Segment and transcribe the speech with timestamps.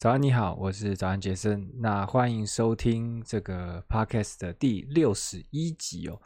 [0.00, 1.70] 早安，你好，我是早安杰森。
[1.76, 6.18] 那欢迎收听这个 podcast 的第六十一集哦。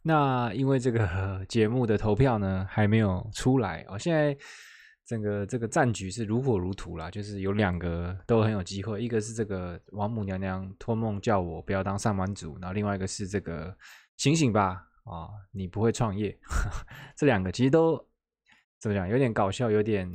[0.00, 4.34] 那因为这个 节目的投票呢还没有出来哦，现在
[5.04, 13.76] 整个这个战局是如火如荼啦，就是有两个都很有机会，一个是这个王母娘娘托梦叫我不要当上班族，然后另外一个是这个
[14.16, 16.34] 醒醒吧啊，你不会创业。
[17.14, 18.02] 这两个其实都
[18.80, 20.10] 怎么讲，有点搞笑，有点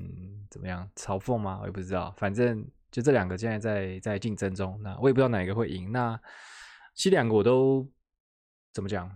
[0.50, 1.59] 怎么样嘲讽吗？
[1.61, 2.68] 我也不知道，反正。
[2.94, 5.92] 就这两个现在在在竞争中，那我也不知道哪个会赢。
[5.92, 6.15] 那
[6.93, 7.89] 其实两个我都
[8.71, 9.11] 怎么讲，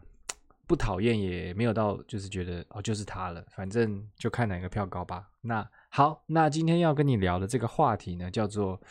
[0.66, 5.30] 不讨厌也没有到就是觉得哦就是他了，反正就看哪个票高吧。
[5.42, 8.82] 那好，那今天要跟你聊的这个话题呢，叫做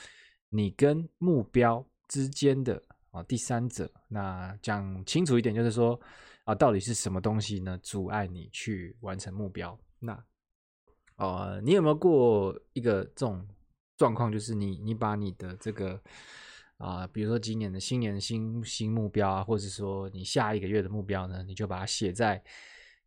[0.50, 2.80] 你跟目标之间的
[3.10, 3.90] 啊第三者。
[4.06, 6.00] 那讲清楚一点，就是说
[6.44, 9.76] 啊，到底是什么东西呢阻碍你去完成目标？
[9.98, 10.24] 那
[11.16, 13.44] 呃，你有没有过一个这种？
[13.96, 16.00] 状况就是你，你把你的这个
[16.78, 22.42] 啊、比如说今年的新年新新目标啊，或者说你下一个月的目标呢，你就把它写在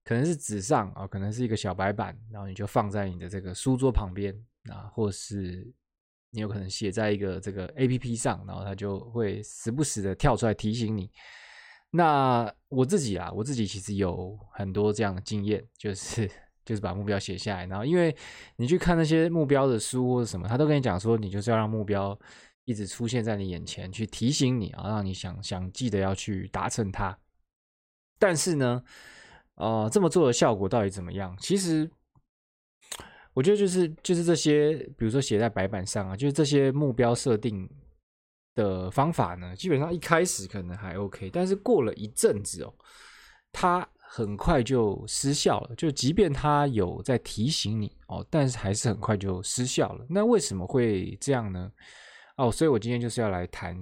[0.03, 4.33] 可能是纸上啊、可能是一个小白板，然后你就放在你的这个书桌旁边
[4.71, 5.71] 啊，或是
[6.31, 11.11] 你有可能写在一个这个 APP 上，然后它就会时不时的跳出来提醒你。
[11.91, 16.27] 那我自己啊，我自己其实有很多这样的经验，就是。
[16.69, 18.15] 就是把目标写下来，然后因为
[18.57, 22.15] 你去看那些目标的书或者什么，他都跟你讲说，你就是要让目标
[22.65, 27.17] 一直出现在你眼前，去提醒你啊，让你想想记得要去达成它。
[28.19, 28.83] 但是呢，
[29.55, 31.35] 呃，这么做的效果到底怎么样？
[31.39, 31.89] 其实
[33.33, 37.67] 我觉得就是就是这些，比如说写在白板上啊，就是这些目标设定
[38.53, 42.71] 的方法呢，基本上一开始可能还 OK，但是过了一阵子哦，
[43.51, 43.89] 它。
[44.11, 50.05] 很快就失效了，就即便他有在提醒你哦，但是还是很快就失效了。
[50.09, 51.71] 那为什么会这样呢？
[52.35, 53.77] 哦，所以我今天就是要来谈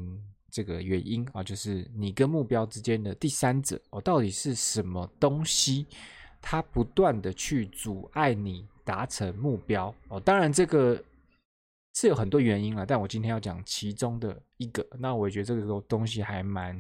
[0.52, 5.88] 这个原因啊，就是你跟目标之间的第三者哦，到底是什么东西？
[6.42, 10.20] 它不断的去阻碍你达成目标哦。
[10.20, 11.02] 当然这个
[11.96, 14.86] 是有很多原因了，但我今天要讲其中的一个。
[15.00, 16.76] 那我觉得这个东西还蛮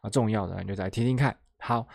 [0.00, 1.36] 啊重要的，你就来听听看。
[1.58, 1.86] 好。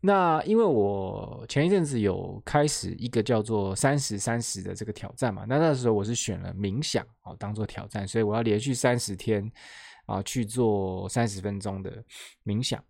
[0.00, 9.50] 那因为我前一阵子有开始一个叫做三十三十的这个挑战嘛，那那时候我是选了冥想哦当做挑战，所以我要连续三十天
[10.06, 12.04] 啊去做三十分钟的
[12.44, 12.80] 冥想。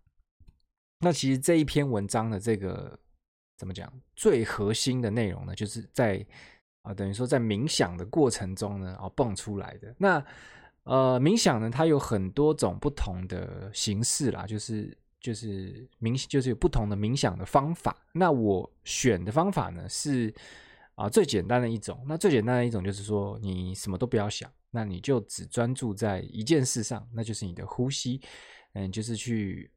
[0.99, 2.99] 那其实这一篇文章的这个
[3.57, 6.23] 怎么讲，最核心的内容呢，就是在
[6.83, 9.95] 啊等于说在冥想的过程中呢啊蹦出来的。
[9.97, 10.23] 那
[10.83, 14.95] 呃冥想呢，它有很多种不同的形式啦，就是。
[15.19, 17.95] 就是冥，就是有不同的冥想的方法。
[18.13, 20.33] 那我选的方法呢是
[20.95, 22.03] 啊最简单的一种。
[22.07, 28.21] 那最简单的一种就是说，你什么都不要想，那你就只专注在一件事上，那就是你的呼吸。
[28.73, 29.71] 嗯，就是去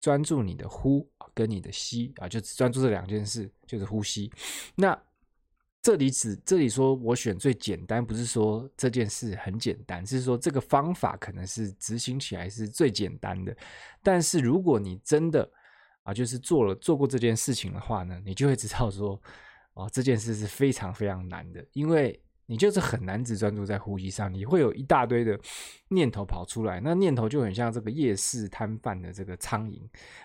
[0.00, 4.32] 专注你的呼跟你的吸啊，就只专注这两件事，就是呼吸。
[4.74, 4.98] 那
[5.88, 13.56] 这里指这里说我选最简单，不是说这件事很简单，是说这个方法可能是执行起来是最简单的。
[14.02, 15.50] 但是如果你真的
[16.02, 19.18] 啊，就是做了做过这件事情的话呢，你就会知道说，
[19.72, 25.40] 哦，这件事是非常非常难的，因为你就是很难只专注在呼吸上，你会有一大堆的
[25.88, 29.80] 念头跑出来，那念头就很像这个夜市摊贩的这个苍蝇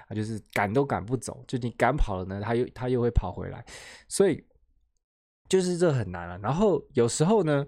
[0.10, 3.66] 啊，就是赶都赶不走，就你赶跑了呢，它又它又会跑回来，
[4.10, 4.44] 所以。
[5.50, 7.66] 就是这很难了，然后有时候呢，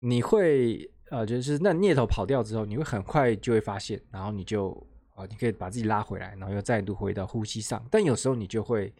[0.00, 4.70] 你会呃，就是那念头跑掉之后，你会很快就会发现，然后你就
[5.10, 7.84] 啊、呃，你可以把自己拉回来，然后又再度回到呼吸上。
[7.90, 8.90] 但有时候你就会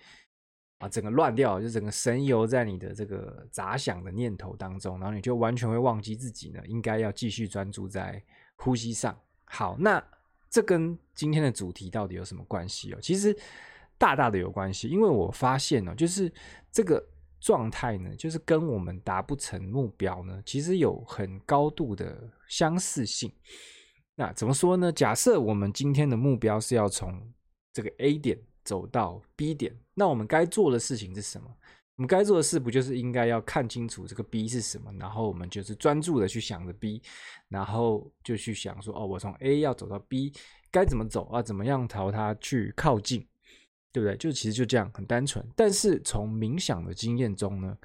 [0.78, 8.22] 啊，整个乱掉，就整个神游在你的这个杂想的念头当中，然后你就完全会忘记自己呢，应该要继续专注在
[8.56, 9.18] 呼吸上。
[9.46, 10.02] 好，那
[10.50, 12.98] 这跟今天的主题到底有什么关系哦？
[13.00, 13.34] 其实
[13.96, 16.30] 大大的有关系，因为我发现哦，就是
[16.70, 17.02] 这个。
[17.44, 23.30] 状态呢，就是跟我们达不成目标呢，其实有很高度的相似性。
[24.14, 24.90] 那怎么说呢？
[24.90, 27.20] 假设我们今天的目标是要从
[27.70, 31.54] 这个 A 点走到 B 点，那我们该做的事情是什么？
[31.96, 37.02] 我们该做的事不就是应该要看清楚这个 B 是什么，然后我们就是专注的去想着 B，
[37.48, 40.32] 然后就去想说，哦，我从 A 要走到 B，
[40.70, 41.42] 该怎么走啊？
[41.42, 43.28] 怎么样朝它去靠近？
[43.94, 44.16] 对不对？
[44.16, 45.46] 就其实就这样，很单纯。
[45.54, 47.78] 但是从冥想的经验中呢，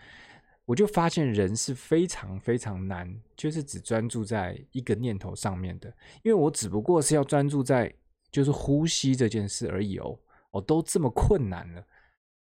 [0.66, 5.88] 我就发现人是非常非常难，就是只专注在一个念头上面的。
[6.24, 7.94] 因为我只不过是要专注在
[8.32, 10.20] 就是呼吸这件事而已哦，
[10.50, 11.86] 哦，都这么困难了，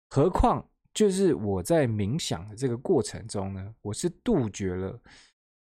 [0.07, 4.97] 何况就是我在冥想的这个过程中呢，我是杜绝了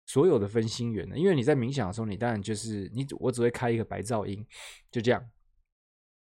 [0.07, 1.17] 所有的分心源呢？
[1.17, 4.45] 因为你在冥想的时候，你当然就是你，我只会开一个白噪音，
[4.91, 5.25] 就这样，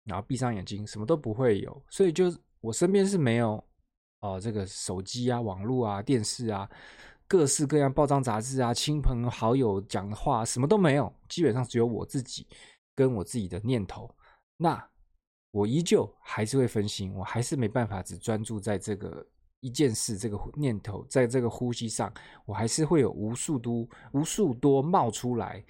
[0.08, 1.82] 然后闭上眼睛，什么都不会有。
[1.88, 2.25] 所以就
[2.60, 3.52] 我身边是没有
[4.20, 6.69] 哦、呃，这个手机啊、网络啊、电视啊，
[7.28, 12.46] 各式各样报章杂志啊、亲朋好友讲的话，什么都没有，基本上只有我自己
[12.96, 14.12] 跟我自己的念头。
[14.56, 14.82] 那
[15.52, 19.25] 我依旧还是会分心，我还是没办法只专注在这个。
[19.61, 22.14] 一件事，这个念头在这个呼吸上，
[22.44, 25.64] 我还是会有无数多、无数多冒出来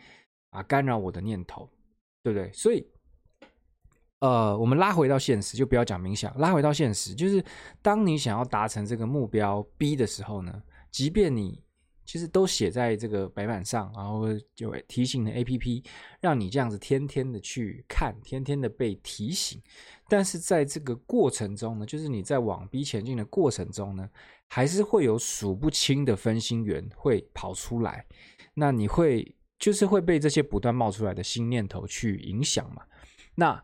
[0.51, 1.67] 啊，干扰我的念头，
[2.23, 2.53] 对不对？
[2.53, 2.87] 所以，
[4.21, 7.45] 呃，我们拉回到现实，就不要讲冥想，拉回到现实，就是
[7.83, 11.63] 当你想要达成这个目标 B 的时候呢，即便你。
[12.11, 14.25] 其实都写在这个白板上，然后
[14.55, 15.85] 就提醒的 APP，
[16.23, 19.61] 让你这样子天天的去看，天天的被提醒。
[20.09, 24.09] 但是在这个过程中呢，就是你在往 B 前进的过程中呢，
[24.47, 28.07] 还是会有数不清的分心源会跑出来。
[28.55, 32.83] 那你会就是会被这些不断冒出来的新念头去影响嘛？
[33.35, 33.63] 那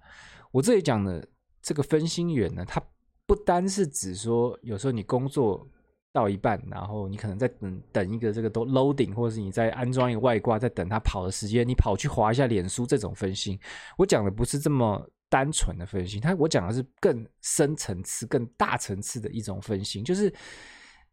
[0.55, 1.27] 我这里讲的
[1.61, 2.81] 这个分心源呢，它
[3.27, 5.69] 不单是指说有时候你工作。
[6.15, 13.59] 到一半，然后你可能在等等一个这个都 loading，或者是你在安装一个外挂，在等它跑的时间，你跑去滑一下脸书，这种分心。
[13.99, 20.33] 我讲的不是这么单纯的分心，它我讲的是更深层次、更大层次的一种分心，就是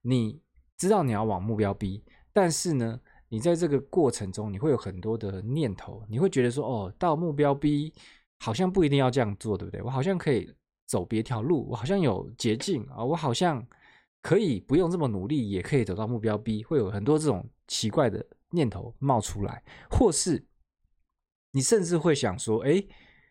[0.04, 0.40] 你
[0.78, 7.92] 知道你要往目标 B，但是呢，你在这个过程中，你会有很多的念头，你会觉得说，哦，到目标 B
[8.42, 9.82] 好像不一定要这样做，对不对？
[9.84, 10.54] 我好像可以
[10.86, 13.66] 走别条路，我好像有捷径啊，我好像。
[14.24, 20.46] 可以不用这么努力，也可以走到目标 B，会有很多这种奇怪的念头冒出来，或是
[21.54, 22.86] 你甚至会想说：“哎，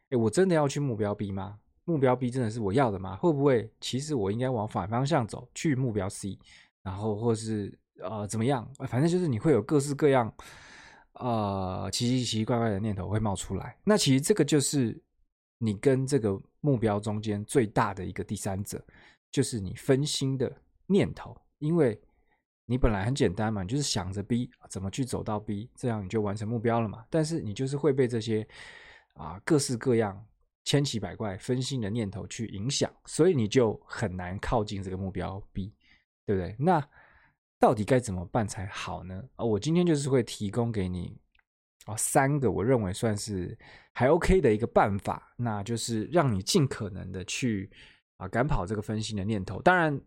[0.09, 1.61] 哎，我真的要去目标 B 吗？
[1.85, 3.15] 目标 B 真的是我要的吗？
[3.15, 6.37] 会不会其实我应该往反方向走，去目标 C？
[6.83, 7.73] 然后或是
[8.03, 8.69] 呃怎么样？
[8.89, 10.35] 反正就是你会有各式各样
[11.21, 13.79] 呃奇奇奇奇怪怪的念头会冒出来。
[13.85, 15.01] 那其实这个就是
[15.59, 18.85] 你跟这个目标中间最大的一个第三者，
[19.31, 20.53] 就是你分心的。
[20.93, 21.97] 念头，因为
[22.67, 27.07] 你本来很简单嘛，你就是想着 B 怎么去走到 B，这样你就完成目标了嘛。
[27.09, 28.45] 但是你就是会被这些
[29.15, 30.21] 啊各式各样
[30.65, 35.73] 千奇百怪分心的念头去影响，所以你就很难靠近这个目标 B，
[36.27, 36.57] 对不对？
[36.59, 36.85] 那
[37.61, 39.23] 到底该怎么办才好呢？
[39.37, 41.17] 啊，我今天就是会提供给你
[41.85, 43.57] 啊三个我认为算是
[43.93, 47.71] 还 OK 的一个办法，那就是让你尽可能的去
[48.17, 49.63] 啊赶跑这个分心的念头。
[49.63, 50.01] 当然。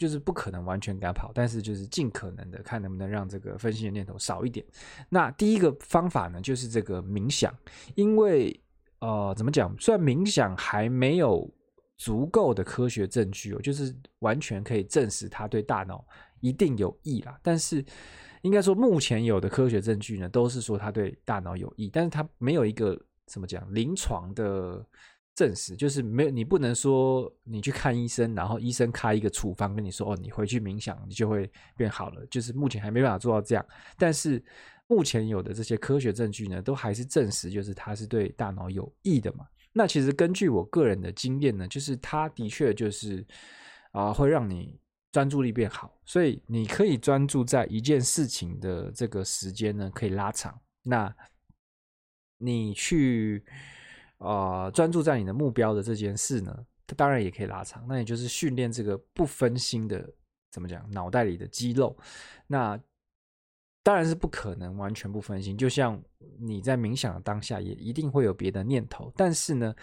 [0.00, 4.64] 就是不可能完全赶跑，但是就是尽可能的看能不能让这个分心的念头少一点。
[5.08, 7.52] 那第一个方法呢，就是这个冥想，
[7.96, 8.62] 因为
[9.00, 9.76] 呃，怎么讲？
[9.80, 11.52] 虽然冥想还没有
[11.98, 16.04] 足够的科学证据哦，就是完全可以证实它对大脑
[16.40, 17.84] 一定有益啦，但是
[18.42, 24.84] 应该说目前有的科学证据呢，都是说它对大脑有益，但是它没有一个怎么讲临床的。
[25.34, 32.26] 证实就是没有，你不能说你去看医生，然后医生开一个处方跟你说哦，你回去冥想，你就会变好了。
[32.26, 33.64] 就是目前还没办法做到这样，
[33.96, 34.42] 但是
[34.88, 39.46] 目前有的这些科学证据呢，都还是证实，就是它是对大脑有益的嘛。
[39.72, 43.26] 那其实根据我个人的经验呢，就是它的确就是
[43.92, 44.80] 啊、呃，会让你
[45.12, 50.60] 专注力变好，所以你可以专注在一件事情的这个时间呢，可以拉长。
[50.82, 51.14] 那
[52.38, 53.44] 你去。
[54.18, 56.52] 啊、呃，专注在你的目标的这件事呢，
[56.88, 57.86] 它当然也可以拉长。
[57.86, 60.12] 那也就是训练这个不分心的，
[60.50, 60.90] 怎么讲？
[60.90, 61.96] 脑袋里的肌肉。
[62.48, 62.76] 那
[63.88, 65.56] 当然是不可能完全不分心。
[65.56, 65.98] 就像
[66.38, 69.10] 你在冥想的当下，也一定会有别的念头。
[69.16, 69.74] 但是呢，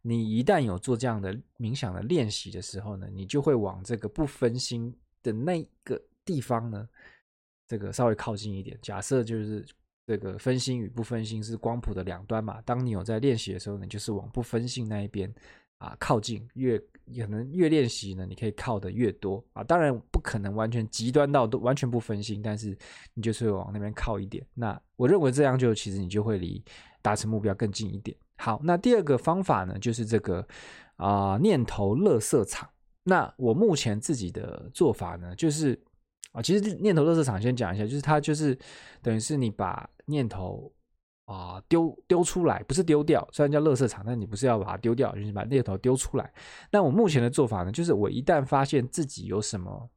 [0.00, 4.92] 你一旦有做这样的冥想的练习的时候呢，你就会往这个不分心
[5.22, 6.88] 的那个地方呢，
[7.68, 8.76] 这个稍微靠近一点。
[8.82, 9.64] 假设就是。
[10.04, 12.60] 这个分心与不分心是光谱的两端嘛。
[12.62, 15.32] 当你有在练习的时候，你就是往不分心那一边
[15.78, 16.76] 啊靠近，越
[17.20, 19.62] 可能越练习呢，你可以靠得越多啊。
[19.64, 22.76] 当然不可能完全极端到都完全不分心，但是
[23.14, 24.46] 你就是往那边靠一点。
[24.54, 26.62] 那我认为这样就其实你就会离
[27.00, 28.16] 达成目标更近一点。
[28.36, 30.46] 好，那第二个方法呢，就是这个
[30.96, 32.68] 啊念头垃圾场。
[33.04, 35.78] 那我目前自己的做法呢，就是。
[36.30, 38.58] 啊，其实念头垃圾场先讲一下，就是它就是
[39.02, 40.72] 等于是你把念头
[41.32, 46.32] 啊丢丢出来，不是丢掉，虽然叫垃圾场，但你不是要把它丢掉，就是把念头丢出来。
[46.70, 49.90] 那我目前的做法呢，就是我一旦发现自己有什么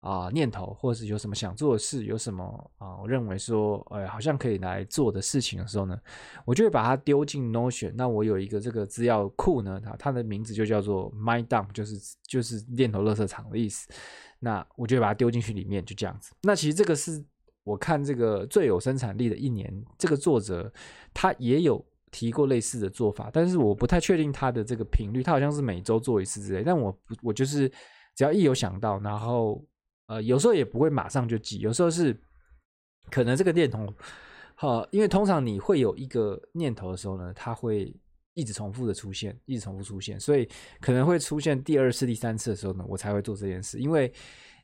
[0.00, 5.98] 啊念头，或者是有什么想做的事，有什么啊我认为说哎好像可以来做的事情的时候呢，
[6.44, 7.92] 我就会把它丢进 Notion。
[7.96, 13.88] 那我有一个这个资料库呢，它它的名字就叫做 Mind Dump，就是就是念头垃圾场的意思。
[14.42, 16.32] 那我就把它丢进去里面，就这样子。
[16.42, 17.22] 那其实这个是
[17.70, 20.72] 我看这个最有生产力的一年，这个作者
[21.14, 26.64] 他也有提过类似的做法，但是我不太确定他的这个频率，他好像是每周做一次之类。
[26.64, 27.68] 但我我就是
[28.16, 29.64] 只要一有想到，然后
[30.08, 32.18] 呃有时候也不会马上就记，有时候是
[33.08, 33.86] 可能这个念头，
[34.56, 37.94] 好，因为通常你会有一个念头的时候呢，它会
[38.34, 40.48] 一直重复的出现，一直重复出现，所以
[40.80, 44.12] 可能会出现第二次、第三次的时候呢，我才会做这件事，因为。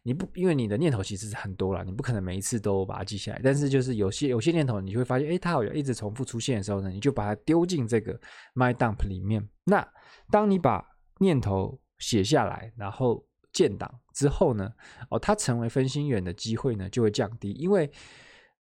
[0.06, 3.40] 你不，因为你的念头其实是很多了，你不可能每一次都把它记下来。
[3.42, 8.16] 但是就是有些有些念头，你会发现，诶，它好像一直重复出现的时候呢，你就把它丢进这个
[8.54, 9.44] My Dump 里面。
[9.64, 9.84] 那
[10.30, 10.86] 当你把
[11.18, 14.70] 念头写下来，然后建档之后呢，
[15.10, 17.50] 哦，它成为分心源的机会呢就会降低。
[17.54, 17.90] 因为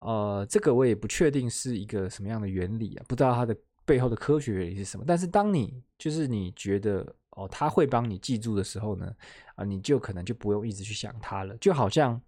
[0.00, 5.04] 呃，这个我也不确定是一个什么样的原理啊，不知道它的背后的科学原理是什么。
[5.06, 7.14] 但是当你就是你觉得。
[7.38, 9.14] 哦，他会帮你记住的时候呢，
[9.54, 11.56] 啊，你就可能就不用一直去想他了。
[11.58, 12.20] 就好像，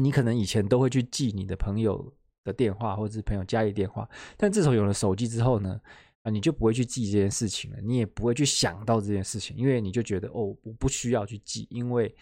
[0.00, 2.12] 你可能以前都会去记你的朋友
[2.44, 5.80] 的电话或者是朋友家里电话，但自从有了手机之后呢，
[6.22, 12.14] 啊，你就不会去记这件事情了，你也不会去想到这件事情，因为你就觉得哦，我不需要去记，因为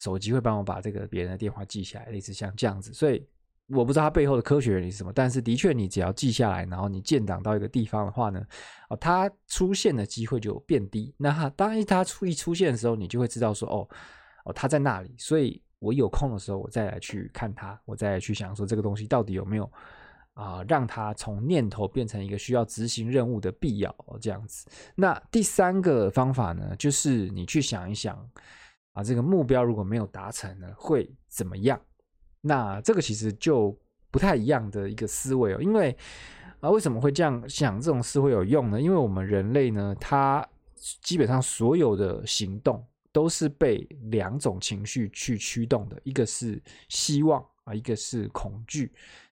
[0.00, 3.26] 手机会帮我把这个别人的电话记下来，类似像这样子，所以。
[3.68, 8.40] 我不知道它背后的科学原理是什么，但是的确，你只要记下来，然后你建档到一个地方的话呢，
[8.88, 11.12] 哦，它出现的机会就变低。
[11.16, 13.88] 那它当一它出一出现的时候，你就会知道说，哦，
[14.44, 15.14] 哦，它在那里。
[15.18, 19.70] 所以我有空的时候，我再来去看它，我再来去想说这个东西到底有没有
[20.34, 24.68] 啊、让它从念头变成一个需要执行任务的必要，这样子。
[24.94, 28.16] 那第三个方法呢，就是你去想一想
[28.92, 31.80] 啊，这个目标如果没有达成呢，会怎么样？
[32.46, 33.76] 那这个其实就
[34.10, 35.96] 不太一样的一个思维哦，因为
[36.60, 37.80] 啊，为什么会这样想？
[37.80, 38.80] 这种思维有用呢？
[38.80, 40.46] 因为我们人类呢，它
[41.02, 48.92] 基本上所有的行动都是被两种情绪去驱动的，一个是希望啊，一个是恐惧。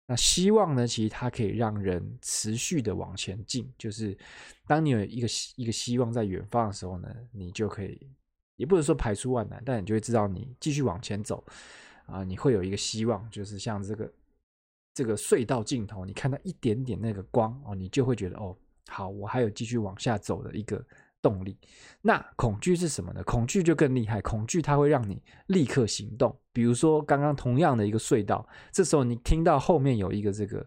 [0.06, 4.16] 那希望呢，其实它可以让人持续的往前进，就是
[4.66, 8.00] 当你有一个一个希望在远方的时候呢，你就可以，
[8.56, 11.44] 也不能说排除万难，但你就会知道你继续往前走。
[12.08, 14.12] 啊，你会有一个希望，就是像这个
[14.94, 18.56] 这个隧道尽头，你看到一点点那个光哦，你就会觉得哦，
[18.88, 20.82] 好，我还有继续往下走的一个
[21.20, 21.56] 动力。
[22.00, 23.22] 那恐惧是什么呢？
[23.24, 26.34] 恐惧就更厉害，恐惧它会让你立刻行动。
[26.52, 30.66] 比如说刚刚同样的一个隧道，这时候你听到后面有一个这个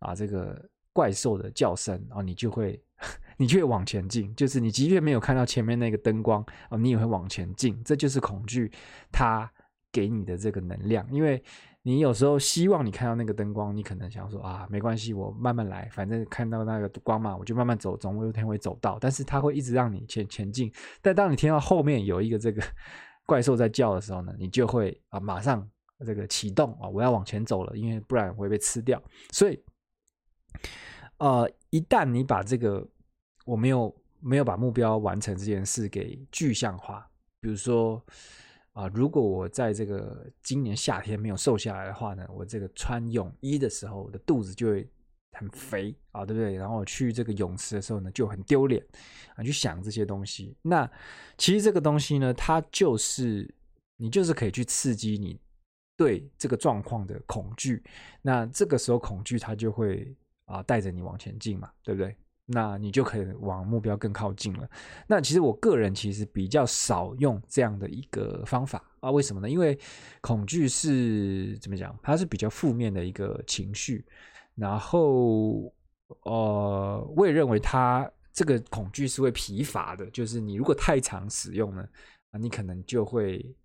[0.00, 2.78] 啊这个怪兽的叫声啊，你就会
[3.38, 4.32] 你就会往前进。
[4.36, 7.82] 就是你即便没有看到前面那个灯光啊，你也会往前进。
[7.82, 8.70] 这就是恐惧
[9.10, 9.50] 它。
[9.94, 11.40] 给你的这个能量，因为
[11.82, 18.98] 你有时候希望你看到那个灯光，你可能想说啊，没关系，我慢慢来，反正看到那个光嘛，我就慢慢走，总有一天会走到。
[19.00, 20.72] 但是它会一直让你前前进。
[21.00, 22.60] 但当你听到后面有一个这个
[23.24, 25.64] 怪兽在叫的时候呢，你就会啊，马上
[26.04, 29.00] 这个启动啊，我要往前走了，因为不然我会被吃掉。
[29.30, 29.62] 所以，
[31.18, 32.84] 呃，一旦你把这个
[33.46, 37.08] 我没有没有把目标完成这件事给具象化，
[37.40, 38.04] 比如说。
[38.74, 44.88] 啊，如果我在这个今年夏天没有瘦下来的话呢，我这个穿泳衣的时候，我的肚子就会
[45.38, 46.54] 很肥啊，对不对？
[46.56, 48.84] 然后去这个泳池的时候呢，就很丢脸
[49.36, 50.56] 啊，去想这些东西。
[50.60, 50.90] 那
[51.38, 53.48] 其实这个东西呢，它就是
[53.96, 55.40] 你就是可以去刺激你
[55.96, 57.80] 对这个状况的恐惧。
[58.22, 60.12] 那这个时候恐惧它就会
[60.46, 62.16] 啊带着你往前进嘛，对不对？
[62.46, 64.68] 那你就可以往目标更靠近了。
[65.06, 69.48] 那其实我个人其实比较少用这样的一个方法啊，为什么呢？
[69.48, 69.78] 因为
[70.20, 71.98] 恐惧是怎么讲？
[72.02, 74.04] 它是比较负面的一个情绪。
[74.54, 75.72] 然后，
[76.24, 80.04] 呃，我也认为它这个恐惧是会疲乏的。
[80.10, 81.88] 就是你如果太常使用呢，
[82.30, 83.56] 啊，你可能就会。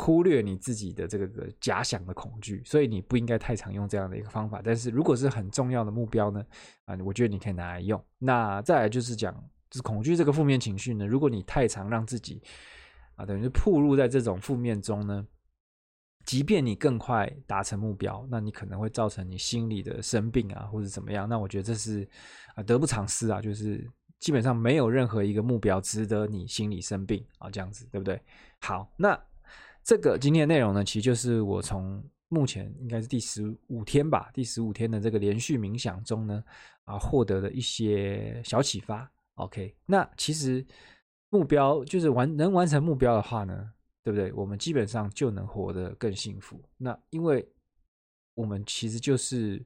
[0.00, 1.26] 忽略你自己的这个
[1.60, 4.62] 假想的恐惧，所以你不应该太常用这样的一个方法。
[4.64, 6.40] 但是如果是很重要的目标呢，
[6.84, 8.00] 啊，我觉得你可以拿来用。
[8.16, 9.34] 那再来就是讲，
[9.68, 12.40] 就是恐惧这个负面情绪呢，如果你太常让自己
[13.16, 15.26] 啊，等于是暴露在这种负面中呢，
[16.24, 21.28] 即便你更快达成目标，那你可能会造成你心理的生病啊，或者怎么样。
[21.28, 22.08] 那我觉得这是
[22.54, 23.84] 啊得不偿失啊，就是
[24.20, 28.22] 基本上没有任何一个目标值得你心理生病啊，这样子对不对？
[28.60, 29.20] 好，那。
[29.82, 36.44] 这个今天的内容呢，其实就是我从目前应该是第十五天吧，第十五天的这个连续冥想中呢，
[36.84, 39.10] 啊，获得的一些小启发。
[39.34, 40.64] OK，那其实
[41.30, 44.32] 目标就是完能完成目标的话呢，对不对？
[44.32, 46.62] 我们基本上就能活得更幸福。
[46.76, 47.48] 那因为
[48.34, 49.64] 我们其实就是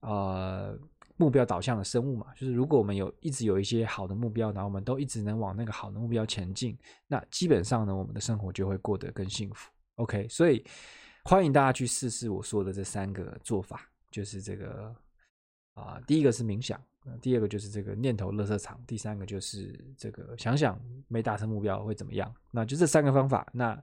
[0.00, 0.78] 呃。
[1.16, 9.70] 目标导向的生物嘛，就是如果我们有一直有一些好的目标，然后我们都一直能往那个好的目标前进，那基本上呢，我们的生活就会过得更幸福。
[9.96, 10.64] OK，所以
[11.24, 14.94] 欢迎大家去试试我说的这三个做法，就是这个
[15.74, 16.78] 啊、第一个是冥想，
[17.20, 22.32] 第二个就是这个念头垃圾场，第三个就是这个想想没达成目标会怎么样。
[22.50, 23.82] 那就这三个方法，那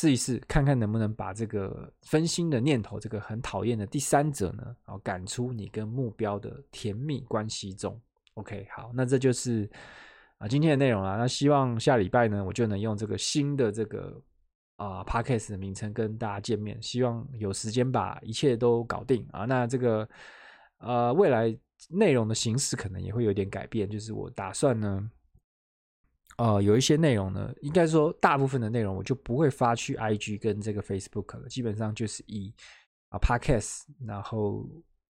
[0.00, 8.00] 试一试，看看能不能把这个分心的念头，这个很讨厌的第三者呢，然后赶出你跟目标的甜蜜关系中。
[8.34, 9.68] OK，好，那这就是
[10.36, 11.16] 啊今天的内容啦。
[11.16, 14.22] 那希望下礼拜呢，我就能用这个新的这个
[14.76, 16.80] 啊 Podcast 的名称跟大家见面。
[16.80, 19.46] 希望有时间把一切都搞定啊。
[19.46, 20.08] 那这个
[20.78, 21.52] 呃未来
[21.90, 25.10] 内容的形式可能也会有点改变，就是我打算呢，
[26.38, 32.52] 呃有一些内容呢，应该说大部分的内容我就不会发去 IG 跟这个 Facebook 了，基本上就是以
[33.10, 34.66] 啊 Podcast 然后。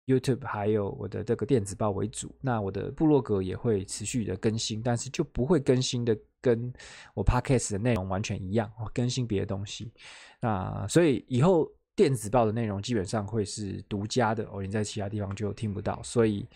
[0.09, 6.71] YouTube 还有我的这个电子报为主，那我的部落格也会持续的更新，但是就不会更新的跟
[7.13, 9.91] 我 Podcast 的内容完全一样，更新别的东西。
[10.39, 16.01] 那所以以后电子报的内容基本上会是独家的哦，你在其他地方就听不到。
[16.01, 16.47] 所以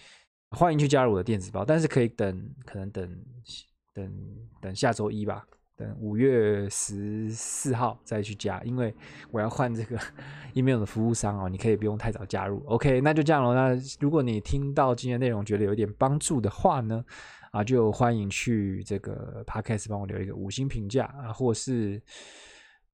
[0.52, 3.22] 欢迎去加入我的电子报，但是可以等，可能等
[3.94, 4.12] 等
[4.62, 5.46] 等下周一吧。
[5.78, 8.94] 等五月十四号再去加，因为
[9.32, 9.98] 我要换这个
[10.54, 11.50] email 的服务商哦。
[11.50, 13.02] 你可以不用太早加入，OK？
[13.02, 13.56] 那就这样了。
[13.56, 17.04] 那如果你听到今天内容觉得有点帮助的话呢，
[17.52, 22.00] 啊，就欢迎去这个 Podcast 帮我留一个五星评价啊，或是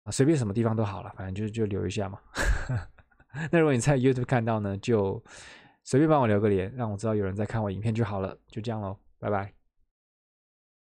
[0.04, 2.18] 啊随便什么地方都好了，反正就就留一下嘛。
[3.52, 5.22] 那如果你在 YouTube 看到呢，就
[5.84, 8.38] 随便帮我留个言，让我知道有人在看我影片就好了。
[8.48, 9.57] 就这样喽，拜拜。